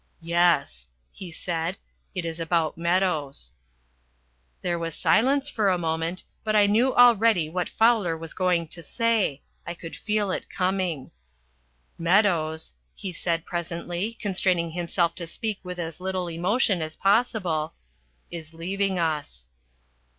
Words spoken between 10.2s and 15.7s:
it coming. "Meadows," he said presently, constraining himself to speak